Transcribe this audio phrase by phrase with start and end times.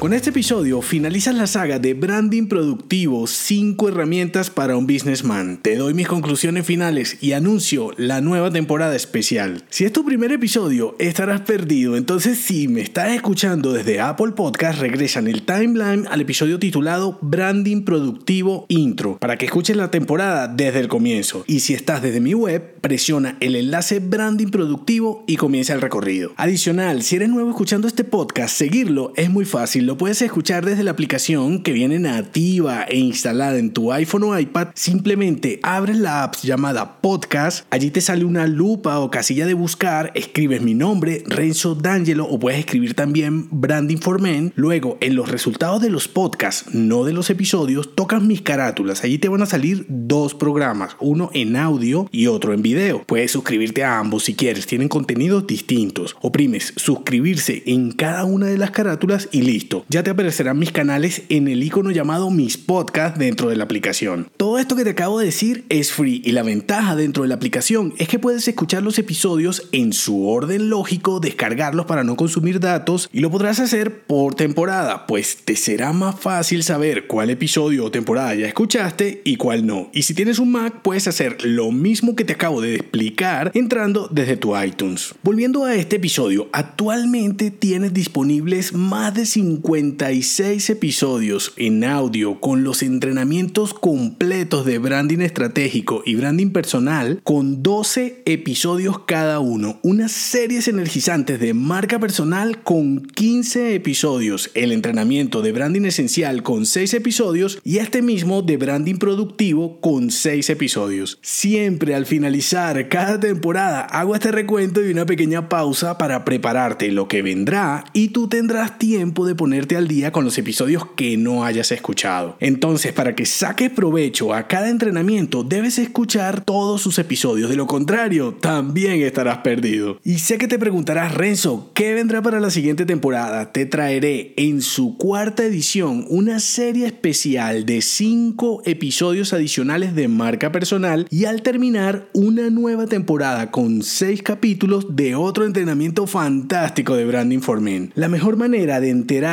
[0.00, 5.58] Con este episodio finalizas la saga de Branding Productivo 5 herramientas para un businessman.
[5.60, 9.62] Te doy mis conclusiones finales y anuncio la nueva temporada especial.
[9.68, 11.98] Si es tu primer episodio, estarás perdido.
[11.98, 17.18] Entonces, si me estás escuchando desde Apple Podcast, regresa en el timeline al episodio titulado
[17.20, 21.44] Branding Productivo Intro para que escuches la temporada desde el comienzo.
[21.46, 26.32] Y si estás desde mi web, presiona el enlace Branding Productivo y comienza el recorrido.
[26.38, 30.84] Adicional, si eres nuevo escuchando este podcast, seguirlo es muy fácil lo puedes escuchar desde
[30.84, 34.68] la aplicación que viene nativa e instalada en tu iPhone o iPad.
[34.72, 40.12] Simplemente abres la app llamada Podcast, allí te sale una lupa o casilla de buscar,
[40.14, 44.52] escribes mi nombre, Renzo D'Angelo, o puedes escribir también Branding for Men.
[44.54, 49.02] Luego, en los resultados de los podcasts, no de los episodios, tocas mis carátulas.
[49.02, 53.02] Allí te van a salir dos programas, uno en audio y otro en video.
[53.02, 56.14] Puedes suscribirte a ambos si quieres, tienen contenidos distintos.
[56.20, 61.22] Oprimes suscribirse en cada una de las carátulas y listo ya te aparecerán mis canales
[61.28, 64.28] en el icono llamado Mis Podcasts dentro de la aplicación.
[64.36, 67.36] Todo esto que te acabo de decir es free y la ventaja dentro de la
[67.36, 72.60] aplicación es que puedes escuchar los episodios en su orden lógico, descargarlos para no consumir
[72.60, 77.84] datos y lo podrás hacer por temporada, pues te será más fácil saber cuál episodio
[77.84, 79.90] o temporada ya escuchaste y cuál no.
[79.92, 84.08] Y si tienes un Mac puedes hacer lo mismo que te acabo de explicar entrando
[84.10, 85.14] desde tu iTunes.
[85.22, 92.64] Volviendo a este episodio, actualmente tienes disponibles más de 50 56 episodios en audio con
[92.64, 99.78] los entrenamientos completos de branding estratégico y branding personal con 12 episodios cada uno.
[99.84, 104.50] Unas series energizantes de marca personal con 15 episodios.
[104.54, 110.10] El entrenamiento de branding esencial con 6 episodios y este mismo de branding productivo con
[110.10, 111.20] 6 episodios.
[111.22, 117.06] Siempre al finalizar cada temporada hago este recuento y una pequeña pausa para prepararte lo
[117.06, 121.44] que vendrá y tú tendrás tiempo de poner al día con los episodios que no
[121.44, 122.36] hayas escuchado.
[122.40, 127.50] Entonces, para que saques provecho a cada entrenamiento, debes escuchar todos sus episodios.
[127.50, 129.98] De lo contrario, también estarás perdido.
[130.02, 133.52] Y sé que te preguntarás, Renzo, ¿qué vendrá para la siguiente temporada?
[133.52, 140.50] Te traeré en su cuarta edición una serie especial de 5 episodios adicionales de marca
[140.52, 147.04] personal y al terminar una nueva temporada con 6 capítulos de otro entrenamiento fantástico de
[147.04, 147.92] Branding for Men.
[147.94, 148.88] La mejor manera de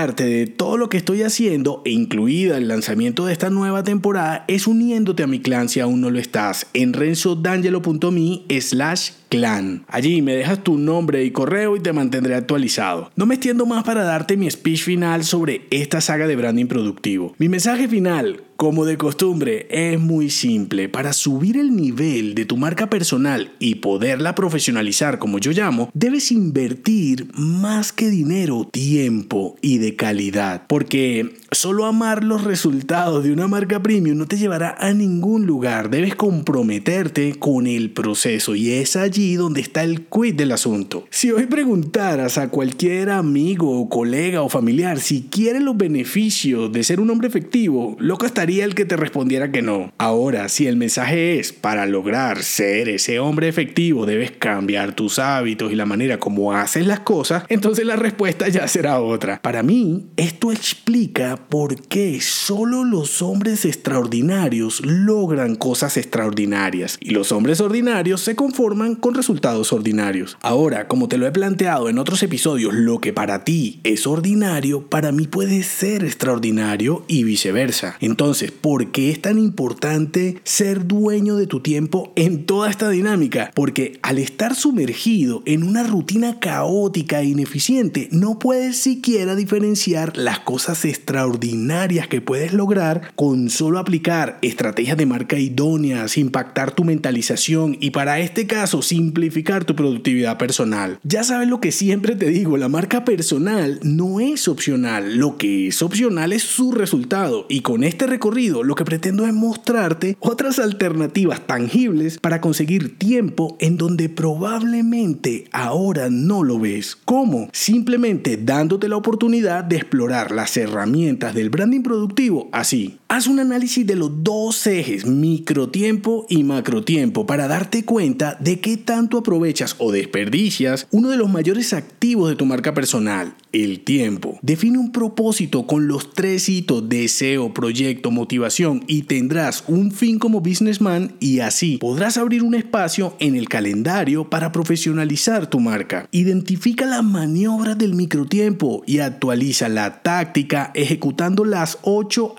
[0.08, 4.46] enterarte de todo lo que estoy haciendo, e incluida el lanzamiento de esta nueva temporada,
[4.48, 9.86] es uniéndote a mi clan si aún no lo estás en renzodangelo.me slash clan.
[9.88, 13.12] Allí me dejas tu nombre y correo y te mantendré actualizado.
[13.16, 17.36] No me extiendo más para darte mi speech final sobre esta saga de branding productivo.
[17.38, 20.90] Mi mensaje final, como de costumbre, es muy simple.
[20.90, 26.32] Para subir el nivel de tu marca personal y poderla profesionalizar como yo llamo, debes
[26.32, 30.64] invertir más que dinero, tiempo y de calidad.
[30.68, 35.92] Porque solo amar los resultados de una marca premium no te llevará a ningún lugar.
[35.92, 41.06] Debes comprometerte con el proceso y es allí donde está el quid del asunto.
[41.12, 47.00] Si hoy preguntaras a cualquier amigo, colega o familiar si quiere los beneficios de ser
[47.00, 49.94] un hombre efectivo, loco estaría el que te respondiera que no.
[49.98, 55.72] Ahora, si el mensaje es para lograr ser ese hombre efectivo debes cambiar tus hábitos
[55.72, 59.42] y la manera como haces las cosas, entonces la respuesta ya será otra.
[59.42, 67.32] Para mí, esto explica por qué solo los hombres extraordinarios logran cosas extraordinarias y los
[67.32, 70.38] hombres ordinarios se conforman con resultados ordinarios.
[70.42, 74.88] Ahora, como te lo he planteado en otros episodios, lo que para ti es ordinario,
[74.88, 77.98] para mí puede ser extraordinario y viceversa.
[78.00, 83.52] Entonces, ¿por qué es tan importante ser dueño de tu tiempo en toda esta dinámica?
[83.56, 90.40] Porque al estar sumergido en una rutina caótica e ineficiente, no puedes siquiera diferenciar las
[90.40, 97.78] cosas extraordinarias que puedes lograr con solo aplicar estrategias de marca idóneas, impactar tu mentalización
[97.80, 101.00] y para este caso simplificar tu productividad personal.
[101.04, 105.70] Ya sabes lo que siempre te digo, la marca personal no es opcional, lo que
[105.70, 110.60] es opcional es su resultado y con este recorrido lo que pretendo es mostrarte otras
[110.60, 116.98] alternativas tangibles para conseguir tiempo en donde probablemente ahora no lo ves.
[117.06, 117.50] ¿Cómo?
[117.54, 123.88] Simplemente dándote la oportunidad de explorar las herramientas del branding productivo así Haz un análisis
[123.88, 129.94] de los dos ejes, microtiempo y macrotiempo, para darte cuenta de qué tanto aprovechas o
[129.94, 134.38] desperdicias uno de los mayores activos de tu marca personal, el tiempo.
[134.42, 140.42] Define un propósito con los tres hitos, deseo, proyecto, motivación y tendrás un fin como
[140.42, 146.10] businessman y así podrás abrir un espacio en el calendario para profesionalizar tu marca.
[146.12, 152.36] Identifica las maniobras del microtiempo y actualiza la táctica ejecutando las ocho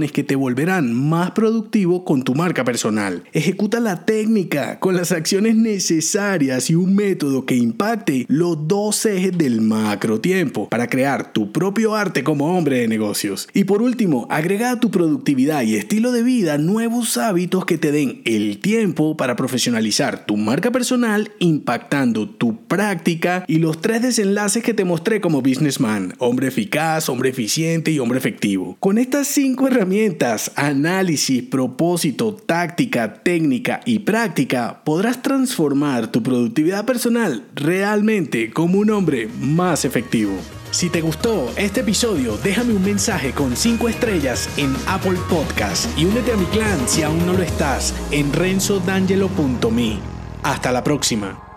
[0.00, 3.22] acciones que te volverán más productivo con tu marca personal.
[3.32, 9.36] Ejecuta la técnica con las acciones necesarias y un método que impacte los dos ejes
[9.36, 13.48] del macro tiempo para crear tu propio arte como hombre de negocios.
[13.52, 17.92] Y por último, agrega a tu productividad y estilo de vida nuevos hábitos que te
[17.92, 24.62] den el tiempo para profesionalizar tu marca personal impactando tu práctica y los tres desenlaces
[24.62, 28.76] que te mostré como businessman, hombre eficaz, hombre eficiente y hombre efectivo.
[28.80, 36.84] Con estas cinco herramientas herramientas, análisis, propósito, táctica, técnica y práctica, podrás transformar tu productividad
[36.84, 40.32] personal realmente como un hombre más efectivo.
[40.70, 46.04] Si te gustó este episodio, déjame un mensaje con 5 estrellas en Apple Podcast y
[46.04, 49.98] únete a mi clan si aún no lo estás en renzodangelo.me.
[50.44, 51.49] Hasta la próxima.